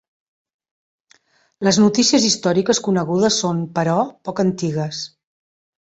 [1.67, 3.97] Les notícies històriques conegudes són, però,
[4.31, 5.09] poc antigues.